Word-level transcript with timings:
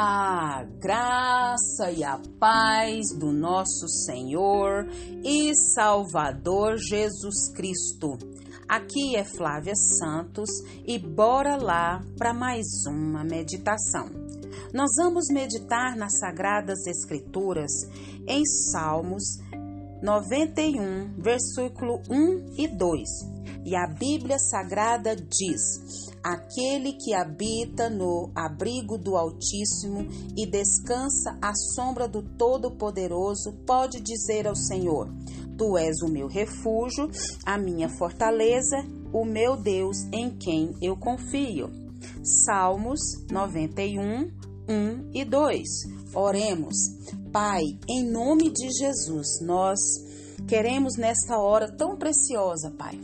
A 0.00 0.62
graça 0.78 1.90
e 1.90 2.04
a 2.04 2.20
paz 2.38 3.08
do 3.18 3.32
nosso 3.32 3.88
Senhor 3.88 4.86
e 5.24 5.52
Salvador 5.74 6.76
Jesus 6.76 7.52
Cristo. 7.52 8.16
Aqui 8.68 9.16
é 9.16 9.24
Flávia 9.24 9.74
Santos 9.74 10.48
e 10.86 11.00
bora 11.00 11.56
lá 11.56 12.00
para 12.16 12.32
mais 12.32 12.64
uma 12.86 13.24
meditação. 13.24 14.08
Nós 14.72 14.90
vamos 14.98 15.24
meditar 15.32 15.96
nas 15.96 16.16
Sagradas 16.20 16.86
Escrituras 16.86 17.72
em 18.24 18.46
Salmos 18.46 19.24
91, 20.00 21.14
versículo 21.18 22.00
1 22.08 22.54
e 22.56 22.68
2. 22.68 23.37
E 23.64 23.76
a 23.76 23.86
Bíblia 23.86 24.38
Sagrada 24.38 25.14
diz: 25.14 26.10
Aquele 26.22 26.92
que 26.94 27.14
habita 27.14 27.88
no 27.88 28.30
abrigo 28.34 28.98
do 28.98 29.16
Altíssimo 29.16 30.06
e 30.36 30.46
descansa 30.46 31.38
à 31.40 31.54
sombra 31.54 32.08
do 32.08 32.22
Todo-Poderoso 32.22 33.52
pode 33.66 34.00
dizer 34.00 34.46
ao 34.46 34.56
Senhor: 34.56 35.08
Tu 35.56 35.76
és 35.76 36.02
o 36.02 36.08
meu 36.08 36.26
refúgio, 36.26 37.10
a 37.44 37.58
minha 37.58 37.88
fortaleza, 37.88 38.76
o 39.12 39.24
meu 39.24 39.56
Deus 39.56 40.04
em 40.12 40.30
quem 40.30 40.74
eu 40.80 40.96
confio. 40.96 41.70
Salmos 42.22 43.00
91, 43.30 44.30
1 44.68 45.10
e 45.14 45.24
2. 45.24 45.68
Oremos. 46.14 46.76
Pai, 47.32 47.62
em 47.88 48.04
nome 48.10 48.50
de 48.50 48.70
Jesus, 48.70 49.40
nós 49.42 49.78
queremos 50.46 50.96
nesta 50.96 51.38
hora 51.38 51.70
tão 51.76 51.96
preciosa, 51.96 52.70
Pai, 52.70 52.98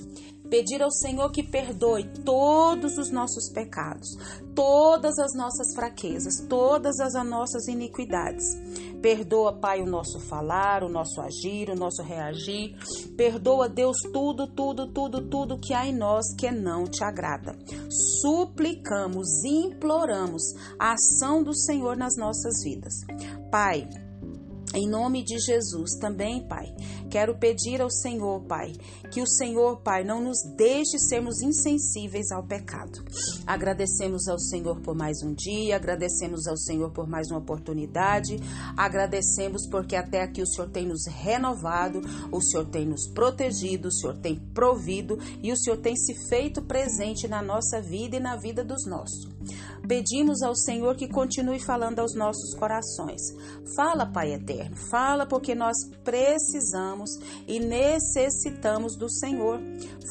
pedir 0.48 0.82
ao 0.82 0.90
Senhor 0.90 1.30
que 1.30 1.42
perdoe 1.42 2.04
todos 2.24 2.98
os 2.98 3.10
nossos 3.10 3.50
pecados, 3.52 4.08
todas 4.54 5.18
as 5.18 5.34
nossas 5.34 5.74
fraquezas, 5.74 6.46
todas 6.48 7.00
as 7.00 7.14
nossas 7.26 7.66
iniquidades. 7.68 8.44
Perdoa, 9.00 9.52
Pai, 9.52 9.82
o 9.82 9.86
nosso 9.86 10.18
falar, 10.18 10.82
o 10.82 10.88
nosso 10.88 11.20
agir, 11.20 11.68
o 11.68 11.74
nosso 11.74 12.02
reagir. 12.02 12.74
Perdoa, 13.16 13.68
Deus, 13.68 13.98
tudo, 14.12 14.46
tudo, 14.46 14.90
tudo, 14.92 15.28
tudo 15.28 15.60
que 15.60 15.74
há 15.74 15.86
em 15.86 15.94
nós 15.94 16.24
que 16.38 16.50
não 16.50 16.84
te 16.84 17.04
agrada. 17.04 17.54
Suplicamos, 18.22 19.44
imploramos 19.44 20.42
a 20.78 20.92
ação 20.92 21.42
do 21.42 21.54
Senhor 21.54 21.96
nas 21.96 22.16
nossas 22.16 22.62
vidas. 22.64 22.94
Pai, 23.50 23.86
em 24.74 24.88
nome 24.88 25.22
de 25.22 25.38
Jesus 25.38 25.96
também, 26.00 26.48
Pai, 26.48 26.74
quero 27.14 27.36
pedir 27.36 27.80
ao 27.80 27.88
Senhor, 27.88 28.42
Pai, 28.42 28.72
que 29.12 29.22
o 29.22 29.26
Senhor, 29.26 29.80
Pai, 29.82 30.02
não 30.02 30.20
nos 30.20 30.38
deixe 30.56 30.98
sermos 30.98 31.40
insensíveis 31.42 32.32
ao 32.32 32.42
pecado. 32.42 33.04
Agradecemos 33.46 34.26
ao 34.26 34.36
Senhor 34.36 34.80
por 34.80 34.96
mais 34.96 35.22
um 35.22 35.32
dia, 35.32 35.76
agradecemos 35.76 36.48
ao 36.48 36.56
Senhor 36.56 36.90
por 36.90 37.06
mais 37.06 37.30
uma 37.30 37.38
oportunidade, 37.38 38.40
agradecemos 38.76 39.64
porque 39.68 39.94
até 39.94 40.22
aqui 40.22 40.42
o 40.42 40.46
Senhor 40.46 40.68
tem 40.70 40.88
nos 40.88 41.06
renovado, 41.06 42.00
o 42.32 42.40
Senhor 42.40 42.66
tem 42.66 42.84
nos 42.84 43.06
protegido, 43.06 43.86
o 43.86 43.92
Senhor 43.92 44.16
tem 44.18 44.34
provido 44.52 45.16
e 45.40 45.52
o 45.52 45.56
Senhor 45.56 45.76
tem 45.76 45.94
se 45.94 46.16
feito 46.28 46.62
presente 46.62 47.28
na 47.28 47.40
nossa 47.40 47.80
vida 47.80 48.16
e 48.16 48.20
na 48.20 48.34
vida 48.34 48.64
dos 48.64 48.84
nossos. 48.88 49.33
Pedimos 49.86 50.42
ao 50.42 50.56
Senhor 50.56 50.96
que 50.96 51.08
continue 51.08 51.60
falando 51.60 51.98
aos 51.98 52.14
nossos 52.14 52.54
corações. 52.54 53.20
Fala, 53.76 54.06
Pai 54.06 54.32
eterno, 54.32 54.76
fala 54.90 55.26
porque 55.26 55.54
nós 55.54 55.76
precisamos 56.02 57.10
e 57.46 57.60
necessitamos 57.60 58.96
do 58.96 59.10
Senhor. 59.10 59.60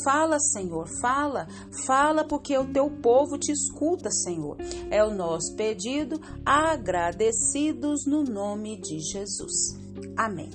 Fala, 0.03 0.39
Senhor, 0.39 0.87
fala, 1.01 1.47
fala 1.87 2.23
porque 2.23 2.57
o 2.57 2.71
teu 2.71 2.89
povo 2.89 3.37
te 3.37 3.51
escuta, 3.51 4.11
Senhor. 4.11 4.57
É 4.91 5.03
o 5.03 5.13
nosso 5.13 5.55
pedido, 5.55 6.19
agradecidos 6.45 8.05
no 8.05 8.23
nome 8.23 8.79
de 8.79 8.99
Jesus. 8.99 9.75
Amém. 10.15 10.51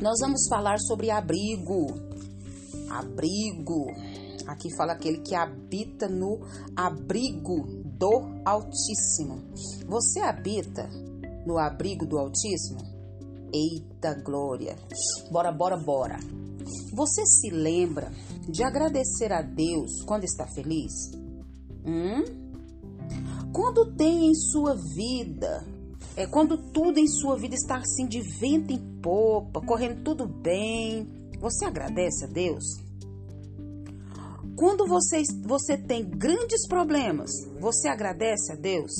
Nós 0.00 0.18
vamos 0.20 0.46
falar 0.48 0.78
sobre 0.80 1.10
abrigo. 1.10 1.86
Abrigo. 2.90 3.86
Aqui 4.46 4.68
fala 4.76 4.92
aquele 4.92 5.18
que 5.18 5.34
habita 5.34 6.08
no 6.08 6.40
abrigo 6.76 7.85
do 7.98 8.40
Altíssimo. 8.44 9.42
Você 9.86 10.20
habita 10.20 10.88
no 11.46 11.58
abrigo 11.58 12.06
do 12.06 12.18
Altíssimo? 12.18 12.80
Eita 13.52 14.14
glória! 14.22 14.76
Bora, 15.30 15.50
bora, 15.50 15.76
bora! 15.76 16.18
Você 16.92 17.24
se 17.26 17.50
lembra 17.50 18.10
de 18.48 18.62
agradecer 18.62 19.32
a 19.32 19.40
Deus 19.40 20.02
quando 20.04 20.24
está 20.24 20.46
feliz? 20.46 20.92
Hum? 21.84 22.24
Quando 23.52 23.94
tem 23.94 24.30
em 24.30 24.34
sua 24.34 24.74
vida, 24.74 25.64
é 26.16 26.26
quando 26.26 26.58
tudo 26.72 26.98
em 26.98 27.06
sua 27.06 27.36
vida 27.36 27.54
está 27.54 27.76
assim 27.76 28.06
de 28.06 28.20
vento 28.40 28.72
em 28.72 29.00
popa, 29.00 29.60
correndo 29.60 30.02
tudo 30.02 30.26
bem, 30.26 31.06
você 31.40 31.64
agradece 31.64 32.24
a 32.24 32.28
Deus? 32.28 32.85
Quando 34.56 34.86
você, 34.86 35.22
você 35.44 35.76
tem 35.76 36.02
grandes 36.04 36.66
problemas, 36.66 37.30
você 37.60 37.88
agradece 37.88 38.52
a 38.52 38.56
Deus? 38.56 38.92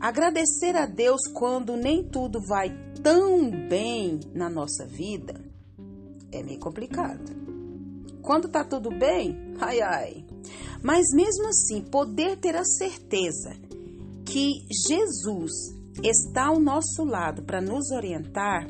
Agradecer 0.00 0.76
a 0.76 0.86
Deus 0.86 1.22
quando 1.32 1.76
nem 1.76 2.04
tudo 2.04 2.40
vai 2.40 2.70
tão 3.02 3.50
bem 3.68 4.20
na 4.32 4.48
nossa 4.48 4.86
vida 4.86 5.44
é 6.34 6.42
meio 6.42 6.58
complicado. 6.58 7.22
Quando 8.22 8.48
tá 8.48 8.64
tudo 8.64 8.90
bem, 8.90 9.54
ai 9.60 9.80
ai. 9.80 10.24
Mas 10.82 11.06
mesmo 11.14 11.48
assim, 11.48 11.82
poder 11.82 12.36
ter 12.38 12.56
a 12.56 12.64
certeza 12.64 13.54
que 14.24 14.64
Jesus 14.88 15.52
está 16.02 16.46
ao 16.46 16.58
nosso 16.58 17.04
lado 17.04 17.42
para 17.42 17.60
nos 17.60 17.90
orientar, 17.90 18.66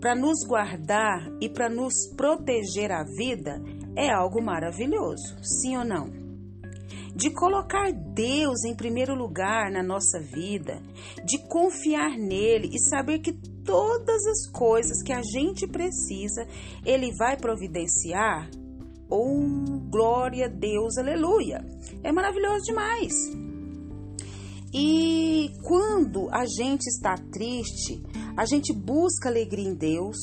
para 0.00 0.14
nos 0.14 0.44
guardar 0.46 1.30
e 1.40 1.48
para 1.48 1.68
nos 1.68 2.08
proteger 2.16 2.90
a 2.90 3.04
vida 3.04 3.62
é 3.96 4.10
algo 4.10 4.42
maravilhoso, 4.42 5.36
sim 5.42 5.76
ou 5.76 5.84
não? 5.84 6.10
De 7.14 7.30
colocar 7.30 7.92
Deus 7.92 8.64
em 8.64 8.74
primeiro 8.74 9.14
lugar 9.14 9.70
na 9.70 9.82
nossa 9.82 10.18
vida, 10.20 10.80
de 11.24 11.38
confiar 11.46 12.16
nele 12.16 12.70
e 12.72 12.78
saber 12.80 13.18
que 13.18 13.32
todas 13.64 14.26
as 14.26 14.50
coisas 14.50 15.02
que 15.02 15.12
a 15.12 15.22
gente 15.22 15.66
precisa, 15.66 16.46
ele 16.84 17.12
vai 17.16 17.36
providenciar. 17.36 18.48
Oh, 19.10 19.78
glória 19.90 20.46
a 20.46 20.48
Deus, 20.48 20.96
aleluia! 20.96 21.62
É 22.02 22.10
maravilhoso 22.10 22.64
demais. 22.64 23.12
E 24.74 25.50
quando 25.62 26.30
a 26.30 26.46
gente 26.46 26.86
está 26.86 27.14
triste, 27.30 28.02
a 28.34 28.46
gente 28.46 28.72
busca 28.72 29.28
alegria 29.28 29.68
em 29.68 29.74
Deus. 29.74 30.16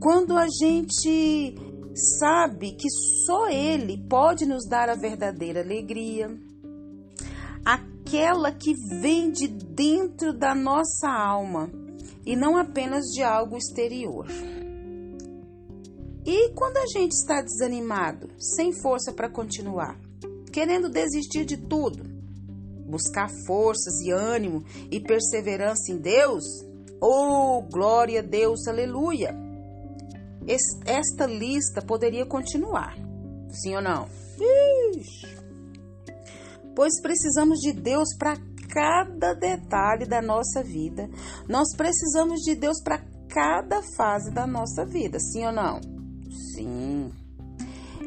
Quando 0.00 0.36
a 0.38 0.46
gente 0.46 1.54
sabe 1.94 2.72
que 2.72 2.88
só 3.26 3.48
Ele 3.48 3.98
pode 4.08 4.46
nos 4.46 4.66
dar 4.68 4.88
a 4.88 4.94
verdadeira 4.94 5.60
alegria, 5.60 6.30
aquela 7.64 8.52
que 8.52 8.74
vem 9.00 9.30
de 9.30 9.48
dentro 9.48 10.32
da 10.32 10.54
nossa 10.54 11.08
alma 11.08 11.70
e 12.24 12.36
não 12.36 12.56
apenas 12.56 13.06
de 13.06 13.22
algo 13.22 13.56
exterior. 13.56 14.26
E 16.24 16.50
quando 16.50 16.76
a 16.76 16.86
gente 16.86 17.12
está 17.12 17.42
desanimado, 17.42 18.28
sem 18.38 18.72
força 18.72 19.12
para 19.12 19.28
continuar, 19.28 19.98
querendo 20.52 20.88
desistir 20.88 21.44
de 21.44 21.56
tudo, 21.56 22.04
buscar 22.86 23.28
forças 23.46 24.00
e 24.00 24.12
ânimo 24.12 24.62
e 24.90 25.00
perseverança 25.00 25.90
em 25.90 25.96
Deus, 25.96 26.44
oh, 27.00 27.62
glória 27.62 28.20
a 28.20 28.22
Deus, 28.22 28.68
aleluia! 28.68 29.41
Esta 30.46 31.26
lista 31.26 31.82
poderia 31.82 32.26
continuar. 32.26 32.96
Sim 33.50 33.76
ou 33.76 33.82
não? 33.82 34.08
Ixi. 34.96 35.36
Pois 36.74 37.00
precisamos 37.00 37.58
de 37.58 37.72
Deus 37.72 38.16
para 38.18 38.36
cada 38.68 39.34
detalhe 39.34 40.06
da 40.06 40.22
nossa 40.22 40.62
vida. 40.62 41.08
Nós 41.48 41.74
precisamos 41.76 42.40
de 42.40 42.54
Deus 42.54 42.82
para 42.82 43.04
cada 43.28 43.82
fase 43.96 44.30
da 44.30 44.46
nossa 44.46 44.84
vida. 44.84 45.18
Sim 45.20 45.46
ou 45.46 45.52
não? 45.52 45.80
Sim. 46.54 47.12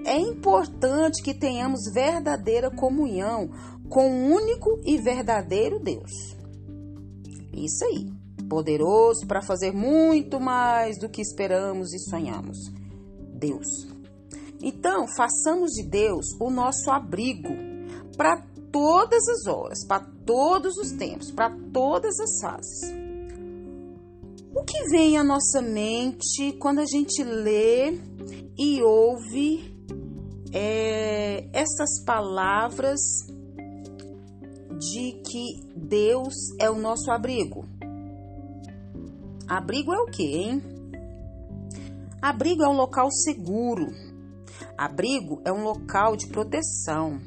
É 0.06 0.18
importante 0.18 1.24
que 1.24 1.34
tenhamos 1.34 1.92
verdadeira 1.94 2.70
comunhão 2.70 3.50
com 3.90 4.10
o 4.10 4.36
único 4.36 4.80
e 4.84 4.98
verdadeiro 4.98 5.80
Deus. 5.80 6.36
Isso 7.54 7.86
aí 7.86 8.15
poderoso 8.50 9.26
para 9.28 9.42
fazer 9.42 9.72
muito 9.72 10.40
mais 10.40 10.98
do 11.00 11.10
que 11.10 11.22
esperamos 11.22 11.94
e 11.94 12.00
sonhamos. 12.00 12.58
Deus. 13.34 13.88
Então, 14.62 15.06
façamos 15.16 15.72
de 15.72 15.84
Deus 15.84 16.26
o 16.40 16.50
nosso 16.50 16.90
abrigo 16.90 17.50
para 18.18 18.42
todas 18.72 19.28
as 19.28 19.48
horas, 19.48 19.86
para 19.86 20.00
todos 20.26 20.78
os 20.78 20.92
tempos, 20.92 21.32
para 21.32 21.56
todas 21.72 22.20
as 22.20 22.42
fases. 22.42 23.06
O 24.56 24.64
que 24.64 24.88
vem 24.90 25.18
à 25.18 25.24
nossa 25.24 25.62
mente 25.62 26.54
quando 26.60 26.80
a 26.80 26.86
gente 26.86 27.24
lê 27.24 28.00
e 28.58 28.82
ouve 28.82 29.76
é, 30.54 31.50
essas 31.52 32.04
palavras 32.06 33.02
de 34.80 35.22
que 35.24 35.62
Deus 35.76 36.34
é 36.60 36.70
o 36.70 36.80
nosso 36.80 37.12
abrigo. 37.12 37.75
Abrigo 39.48 39.94
é 39.94 40.00
o 40.00 40.08
quê, 40.08 40.24
hein? 40.24 40.64
Abrigo 42.20 42.64
é 42.64 42.68
um 42.68 42.76
local 42.76 43.12
seguro. 43.12 43.88
Abrigo 44.76 45.40
é 45.46 45.52
um 45.52 45.64
local 45.64 46.16
de 46.16 46.28
proteção. 46.28 47.20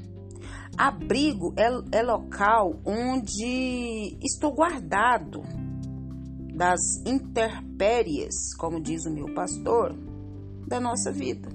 Abrigo 0.76 1.54
é, 1.56 1.98
é 1.98 2.02
local 2.02 2.80
onde 2.84 4.16
estou 4.20 4.52
guardado 4.52 5.42
das 6.54 6.80
intempéries, 7.06 8.34
como 8.58 8.80
diz 8.80 9.06
o 9.06 9.12
meu 9.12 9.32
pastor, 9.32 9.94
da 10.66 10.80
nossa 10.80 11.12
vida. 11.12 11.48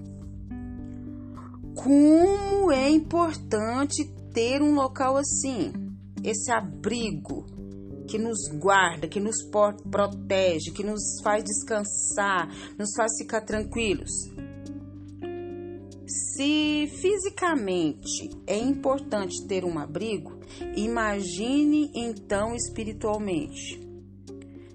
Como 1.75 2.71
é 2.71 2.89
importante 2.89 4.05
ter 4.33 4.61
um 4.61 4.75
local 4.75 5.17
assim, 5.17 5.73
esse 6.23 6.49
abrigo 6.49 7.45
que 8.13 8.19
nos 8.19 8.47
guarda, 8.59 9.07
que 9.07 9.19
nos 9.19 9.37
protege, 9.89 10.69
que 10.71 10.83
nos 10.83 11.01
faz 11.23 11.43
descansar, 11.43 12.47
nos 12.77 12.91
faz 12.95 13.11
ficar 13.17 13.41
tranquilos. 13.41 14.11
Se 16.35 16.87
fisicamente 17.01 18.29
é 18.45 18.55
importante 18.55 19.47
ter 19.47 19.65
um 19.65 19.79
abrigo, 19.79 20.39
imagine 20.75 21.89
então 21.95 22.53
espiritualmente. 22.53 23.81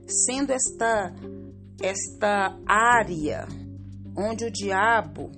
Sendo 0.04 0.50
esta 0.50 1.14
esta 1.80 2.58
área 2.66 3.46
onde 4.16 4.46
o 4.46 4.50
diabo, 4.50 5.30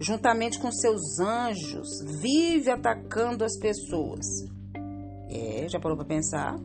juntamente 0.00 0.58
com 0.58 0.72
seus 0.72 1.20
anjos, 1.20 1.88
vive 2.22 2.70
atacando 2.70 3.44
as 3.44 3.58
pessoas. 3.58 4.24
É, 5.28 5.68
já 5.68 5.78
parou 5.78 5.94
para 5.94 6.06
pensar? 6.06 6.56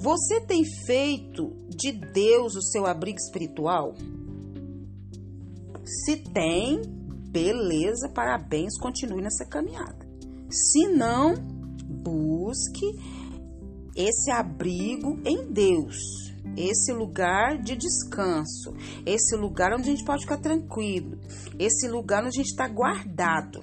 Você 0.00 0.40
tem 0.40 0.64
feito 0.64 1.54
de 1.68 1.92
Deus 1.92 2.56
o 2.56 2.62
seu 2.62 2.86
abrigo 2.86 3.18
espiritual? 3.18 3.94
Se 5.84 6.16
tem, 6.16 6.80
beleza, 7.28 8.08
parabéns, 8.08 8.78
continue 8.78 9.20
nessa 9.20 9.44
caminhada. 9.44 10.08
Se 10.50 10.88
não, 10.88 11.34
busque 12.02 12.86
esse 13.94 14.30
abrigo 14.30 15.20
em 15.22 15.52
Deus, 15.52 15.98
esse 16.56 16.94
lugar 16.94 17.58
de 17.62 17.76
descanso, 17.76 18.72
esse 19.04 19.36
lugar 19.36 19.74
onde 19.74 19.82
a 19.82 19.92
gente 19.92 20.04
pode 20.04 20.22
ficar 20.22 20.38
tranquilo, 20.38 21.18
esse 21.58 21.86
lugar 21.86 22.24
onde 22.24 22.38
a 22.38 22.42
gente 22.42 22.52
está 22.52 22.66
guardado. 22.66 23.60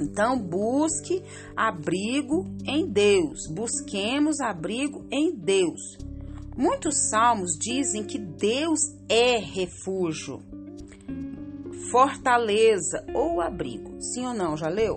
Então, 0.00 0.38
busque 0.40 1.22
abrigo 1.54 2.46
em 2.64 2.86
Deus. 2.86 3.46
Busquemos 3.50 4.40
abrigo 4.40 5.04
em 5.10 5.34
Deus. 5.36 5.98
Muitos 6.56 7.08
salmos 7.10 7.52
dizem 7.58 8.04
que 8.04 8.18
Deus 8.18 8.80
é 9.08 9.38
refúgio, 9.38 10.42
fortaleza 11.90 13.04
ou 13.14 13.40
abrigo. 13.40 14.00
Sim 14.00 14.26
ou 14.26 14.34
não? 14.34 14.56
Já 14.56 14.68
leu? 14.68 14.96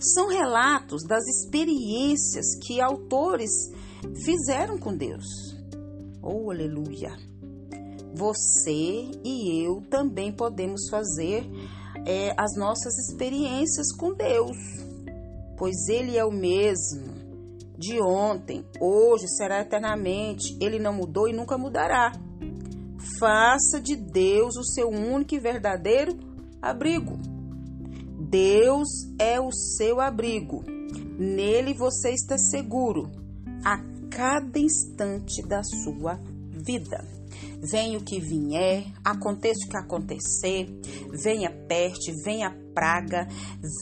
São 0.00 0.28
relatos 0.28 1.02
das 1.02 1.26
experiências 1.26 2.54
que 2.62 2.80
autores 2.80 3.50
fizeram 4.24 4.78
com 4.78 4.96
Deus. 4.96 5.26
Oh, 6.22 6.50
aleluia! 6.50 7.16
Você 8.14 9.10
e 9.24 9.64
eu 9.64 9.82
também 9.90 10.32
podemos 10.32 10.88
fazer 10.88 11.44
é, 12.08 12.32
as 12.38 12.56
nossas 12.56 12.96
experiências 12.96 13.94
com 13.94 14.14
Deus, 14.14 14.56
pois 15.58 15.88
Ele 15.88 16.16
é 16.16 16.24
o 16.24 16.32
mesmo 16.32 17.18
de 17.78 18.00
ontem, 18.00 18.64
hoje, 18.80 19.28
será 19.28 19.60
eternamente. 19.60 20.56
Ele 20.60 20.80
não 20.80 20.92
mudou 20.92 21.28
e 21.28 21.32
nunca 21.32 21.56
mudará. 21.56 22.12
Faça 23.20 23.80
de 23.80 23.94
Deus 23.94 24.56
o 24.56 24.64
seu 24.64 24.88
único 24.88 25.34
e 25.34 25.38
verdadeiro 25.38 26.18
abrigo. 26.60 27.16
Deus 28.18 28.88
é 29.18 29.38
o 29.38 29.52
seu 29.52 30.00
abrigo. 30.00 30.64
Nele 31.18 31.72
você 31.72 32.10
está 32.10 32.36
seguro 32.36 33.10
a 33.64 33.78
cada 34.10 34.58
instante 34.58 35.40
da 35.46 35.62
sua 35.62 36.18
vida. 36.50 37.17
Venha 37.60 37.98
o 37.98 38.04
que 38.04 38.20
vier, 38.20 38.86
aconteça 39.04 39.66
o 39.66 39.70
que 39.70 39.76
acontecer, 39.76 40.68
venha 41.10 41.50
peste, 41.68 42.12
venha 42.24 42.56
praga, 42.74 43.26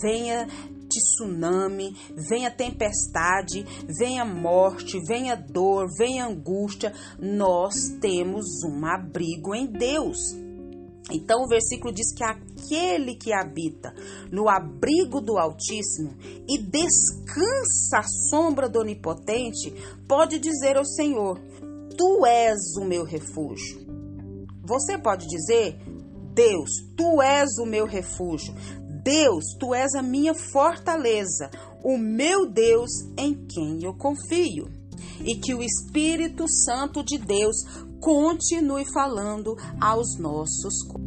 venha 0.03 0.47
tsunami, 0.89 1.95
venha 2.29 2.51
tempestade, 2.51 3.65
venha 3.99 4.25
morte, 4.25 4.99
venha 5.07 5.35
dor, 5.35 5.89
venha 5.99 6.27
angústia, 6.27 6.93
nós 7.19 7.75
temos 8.01 8.63
um 8.65 8.85
abrigo 8.87 9.55
em 9.55 9.67
Deus. 9.67 10.47
Então 11.11 11.45
o 11.45 11.49
versículo 11.49 11.93
diz 11.93 12.13
que 12.13 12.25
aquele 12.25 13.15
que 13.15 13.33
habita 13.33 13.95
no 14.33 14.49
abrigo 14.49 15.21
do 15.21 15.39
Altíssimo 15.39 16.17
e 16.49 16.59
descansa 16.59 17.99
à 17.99 18.03
sombra 18.29 18.69
do 18.69 18.81
Onipotente 18.81 19.73
pode 20.09 20.41
dizer 20.41 20.77
ao 20.77 20.85
Senhor: 20.85 21.41
Tu 21.97 22.27
és 22.27 22.77
o 22.79 22.85
meu 22.85 23.05
refúgio. 23.05 23.87
Você 24.63 24.99
pode 24.99 25.27
dizer: 25.27 25.79
Deus, 26.35 26.71
tu 26.97 27.23
és 27.23 27.59
o 27.59 27.65
meu 27.65 27.87
refúgio. 27.87 28.55
Deus, 29.03 29.45
tu 29.59 29.73
és 29.73 29.95
a 29.95 30.03
minha 30.03 30.35
fortaleza, 30.35 31.49
o 31.83 31.97
meu 31.97 32.51
Deus 32.51 32.91
em 33.17 33.47
quem 33.47 33.85
eu 33.85 33.95
confio. 33.95 34.69
E 35.25 35.37
que 35.37 35.55
o 35.55 35.63
Espírito 35.63 36.45
Santo 36.49 37.03
de 37.05 37.17
Deus 37.17 37.57
continue 38.01 38.85
falando 38.93 39.57
aos 39.81 40.19
nossos 40.19 40.83
corações. 40.83 41.06